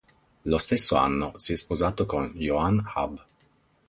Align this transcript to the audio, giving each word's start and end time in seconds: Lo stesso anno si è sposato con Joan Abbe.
Lo 0.45 0.57
stesso 0.57 0.95
anno 0.95 1.33
si 1.35 1.51
è 1.51 1.55
sposato 1.55 2.07
con 2.07 2.33
Joan 2.35 2.81
Abbe. 2.95 3.21